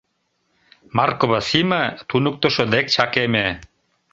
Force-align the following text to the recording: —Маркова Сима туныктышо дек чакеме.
—Маркова 0.95 1.39
Сима 1.49 1.83
туныктышо 2.09 2.63
дек 2.73 2.85
чакеме. 2.95 3.47